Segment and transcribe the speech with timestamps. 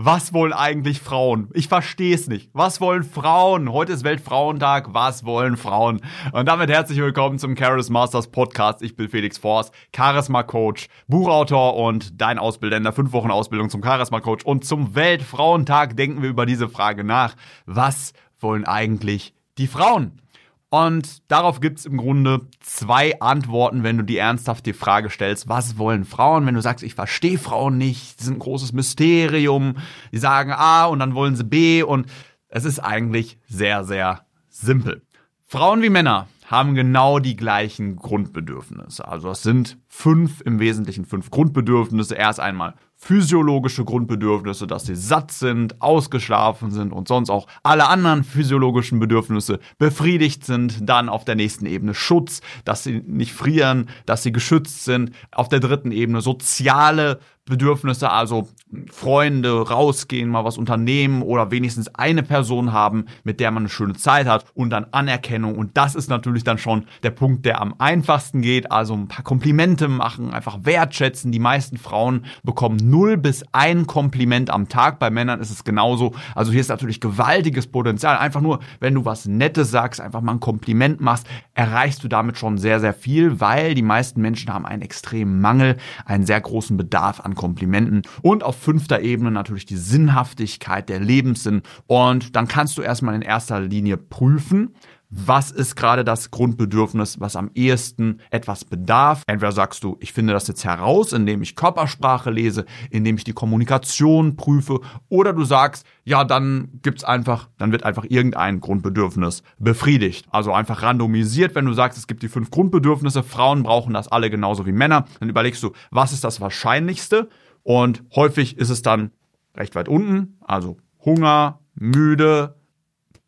[0.00, 1.48] Was wollen eigentlich Frauen?
[1.54, 2.50] Ich verstehe es nicht.
[2.52, 3.72] Was wollen Frauen?
[3.72, 4.94] Heute ist Weltfrauentag.
[4.94, 6.02] Was wollen Frauen?
[6.30, 8.80] Und damit herzlich willkommen zum Charis Masters Podcast.
[8.80, 13.70] Ich bin Felix Forst, Charisma Coach, Buchautor und dein Ausbilder in der fünf Wochen Ausbildung
[13.70, 14.44] zum Charisma Coach.
[14.44, 17.34] Und zum Weltfrauentag denken wir über diese Frage nach.
[17.66, 20.22] Was wollen eigentlich die Frauen?
[20.70, 25.78] Und darauf gibt's im Grunde zwei Antworten, wenn du die ernsthaft die Frage stellst, was
[25.78, 26.44] wollen Frauen?
[26.44, 29.76] Wenn du sagst, ich verstehe Frauen nicht, sie sind ein großes Mysterium,
[30.12, 32.06] die sagen A und dann wollen sie B und
[32.48, 35.02] es ist eigentlich sehr, sehr simpel.
[35.46, 39.06] Frauen wie Männer haben genau die gleichen Grundbedürfnisse.
[39.06, 42.14] Also es sind fünf, im Wesentlichen fünf Grundbedürfnisse.
[42.14, 48.24] Erst einmal physiologische Grundbedürfnisse, dass sie satt sind, ausgeschlafen sind und sonst auch alle anderen
[48.24, 50.88] physiologischen Bedürfnisse befriedigt sind.
[50.88, 55.12] Dann auf der nächsten Ebene Schutz, dass sie nicht frieren, dass sie geschützt sind.
[55.30, 58.48] Auf der dritten Ebene soziale Bedürfnisse, also
[58.90, 63.94] Freunde, rausgehen, mal was unternehmen oder wenigstens eine Person haben, mit der man eine schöne
[63.94, 65.56] Zeit hat und dann Anerkennung.
[65.56, 68.70] Und das ist natürlich dann schon der Punkt, der am einfachsten geht.
[68.70, 71.32] Also ein paar Komplimente machen, einfach wertschätzen.
[71.32, 74.98] Die meisten Frauen bekommen null bis ein Kompliment am Tag.
[74.98, 76.14] Bei Männern ist es genauso.
[76.34, 78.18] Also hier ist natürlich gewaltiges Potenzial.
[78.18, 82.38] Einfach nur, wenn du was Nettes sagst, einfach mal ein Kompliment machst, erreichst du damit
[82.38, 86.76] schon sehr, sehr viel, weil die meisten Menschen haben einen extremen Mangel, einen sehr großen
[86.76, 91.62] Bedarf an Komplimenten und auf fünfter Ebene natürlich die Sinnhaftigkeit, der Lebenssinn.
[91.86, 94.74] Und dann kannst du erstmal in erster Linie prüfen,
[95.10, 99.22] was ist gerade das Grundbedürfnis, was am ehesten etwas bedarf.
[99.26, 103.32] Entweder sagst du, ich finde das jetzt heraus, indem ich Körpersprache lese, indem ich die
[103.32, 110.26] Kommunikation prüfe, oder du sagst, ja, dann gibt's einfach, dann wird einfach irgendein Grundbedürfnis befriedigt.
[110.30, 114.28] Also einfach randomisiert, wenn du sagst, es gibt die fünf Grundbedürfnisse, Frauen brauchen das alle
[114.28, 117.28] genauso wie Männer, dann überlegst du, was ist das Wahrscheinlichste?
[117.62, 119.10] Und häufig ist es dann
[119.56, 122.57] recht weit unten, also Hunger, müde,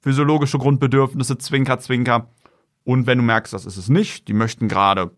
[0.00, 2.28] physiologische Grundbedürfnisse, Zwinker, Zwinker.
[2.84, 5.10] Und wenn du merkst, das ist es nicht, die möchten gerade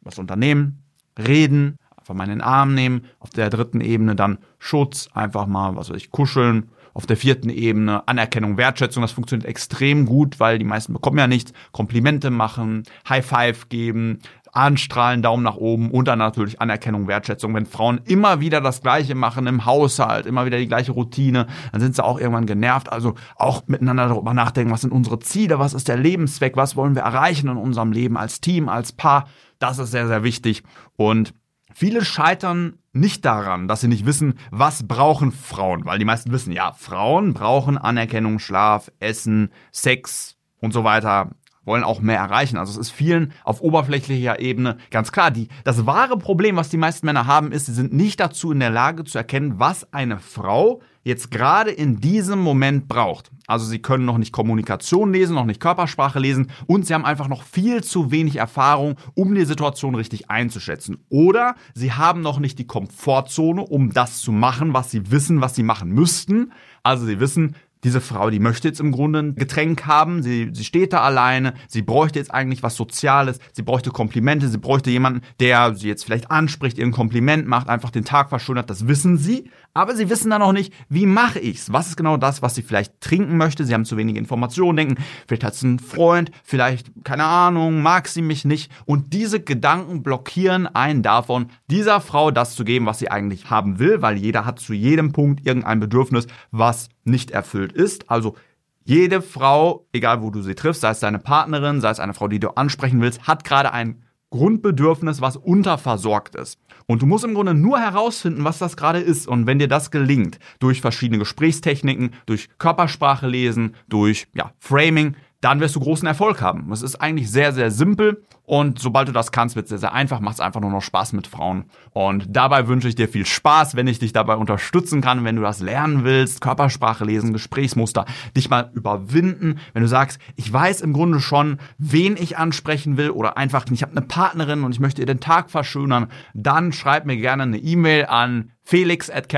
[0.00, 0.82] was unternehmen,
[1.18, 3.04] reden, einfach mal in den Arm nehmen.
[3.20, 6.70] Auf der dritten Ebene dann Schutz, einfach mal, was weiß ich, kuscheln.
[6.94, 11.26] Auf der vierten Ebene Anerkennung, Wertschätzung, das funktioniert extrem gut, weil die meisten bekommen ja
[11.26, 11.54] nichts.
[11.70, 14.18] Komplimente machen, High Five geben,
[14.52, 17.54] anstrahlen, Daumen nach oben und dann natürlich Anerkennung, Wertschätzung.
[17.54, 21.80] Wenn Frauen immer wieder das Gleiche machen im Haushalt, immer wieder die gleiche Routine, dann
[21.80, 22.92] sind sie auch irgendwann genervt.
[22.92, 26.94] Also auch miteinander darüber nachdenken, was sind unsere Ziele, was ist der Lebenszweck, was wollen
[26.94, 29.26] wir erreichen in unserem Leben als Team, als Paar.
[29.58, 30.62] Das ist sehr, sehr wichtig.
[30.96, 31.34] Und
[31.74, 36.52] Viele scheitern nicht daran, dass sie nicht wissen, was brauchen Frauen, weil die meisten wissen,
[36.52, 41.30] ja, Frauen brauchen Anerkennung, Schlaf, Essen, Sex und so weiter
[41.64, 42.56] wollen auch mehr erreichen.
[42.56, 45.30] Also es ist vielen auf oberflächlicher Ebene ganz klar.
[45.30, 48.60] Die, das wahre Problem, was die meisten Männer haben, ist, sie sind nicht dazu in
[48.60, 53.30] der Lage zu erkennen, was eine Frau jetzt gerade in diesem Moment braucht.
[53.46, 57.28] Also sie können noch nicht Kommunikation lesen, noch nicht Körpersprache lesen und sie haben einfach
[57.28, 60.98] noch viel zu wenig Erfahrung, um die Situation richtig einzuschätzen.
[61.08, 65.54] Oder sie haben noch nicht die Komfortzone, um das zu machen, was sie wissen, was
[65.54, 66.52] sie machen müssten.
[66.84, 70.64] Also sie wissen, diese Frau, die möchte jetzt im Grunde ein Getränk haben, sie, sie
[70.64, 75.22] steht da alleine, sie bräuchte jetzt eigentlich was Soziales, sie bräuchte Komplimente, sie bräuchte jemanden,
[75.40, 79.16] der sie jetzt vielleicht anspricht, ihr ein Kompliment macht, einfach den Tag verschönert, das wissen
[79.18, 81.72] sie, aber sie wissen dann noch nicht, wie mache ich's?
[81.72, 83.64] Was ist genau das, was sie vielleicht trinken möchte?
[83.64, 88.08] Sie haben zu wenige Informationen, denken, vielleicht hat sie einen Freund, vielleicht, keine Ahnung, mag
[88.08, 92.98] sie mich nicht und diese Gedanken blockieren einen davon, dieser Frau das zu geben, was
[92.98, 97.72] sie eigentlich haben will, weil jeder hat zu jedem Punkt irgendein Bedürfnis, was nicht erfüllt
[97.72, 98.10] ist.
[98.10, 98.36] Also
[98.84, 102.28] jede Frau, egal wo du sie triffst, sei es deine Partnerin, sei es eine Frau,
[102.28, 104.02] die du ansprechen willst, hat gerade ein
[104.32, 106.58] Grundbedürfnis, was unterversorgt ist.
[106.86, 109.28] Und du musst im Grunde nur herausfinden, was das gerade ist.
[109.28, 115.60] Und wenn dir das gelingt, durch verschiedene Gesprächstechniken, durch Körpersprache lesen, durch ja, Framing, dann
[115.60, 116.72] wirst du großen Erfolg haben.
[116.72, 119.92] Es ist eigentlich sehr, sehr simpel und sobald du das kannst, wird es sehr, sehr
[119.92, 121.64] einfach, macht es einfach nur noch Spaß mit Frauen.
[121.92, 125.42] Und dabei wünsche ich dir viel Spaß, wenn ich dich dabei unterstützen kann, wenn du
[125.42, 128.06] das lernen willst, Körpersprache lesen, Gesprächsmuster,
[128.36, 129.58] dich mal überwinden.
[129.72, 133.82] Wenn du sagst, ich weiß im Grunde schon, wen ich ansprechen will oder einfach, ich
[133.82, 137.58] habe eine Partnerin und ich möchte ihr den Tag verschönern, dann schreib mir gerne eine
[137.58, 139.28] E-Mail an felix at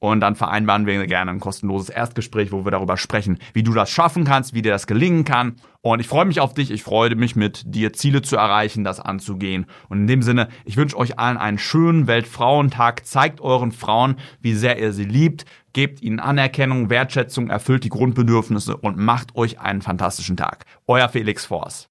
[0.00, 3.90] und dann vereinbaren wir gerne ein kostenloses Erstgespräch, wo wir darüber sprechen, wie du das
[3.90, 5.56] schaffen kannst, wie dir das gelingen kann.
[5.80, 9.00] Und ich freue mich auf dich, ich freue mich mit dir Ziele zu erreichen, das
[9.00, 9.66] anzugehen.
[9.88, 13.06] Und in dem Sinne, ich wünsche euch allen einen schönen Weltfrauentag.
[13.06, 15.44] Zeigt euren Frauen, wie sehr ihr sie liebt.
[15.72, 20.64] Gebt ihnen Anerkennung, Wertschätzung, erfüllt die Grundbedürfnisse und macht euch einen fantastischen Tag.
[20.86, 21.86] Euer Felix Force.